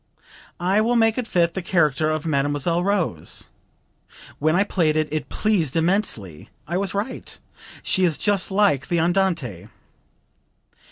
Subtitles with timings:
[0.59, 3.49] 'I will make it fit the character of Mademoiselle Rose.'
[4.39, 7.37] When I played it, it pleased immensely....I was right;
[7.83, 9.67] she is just like the Andante."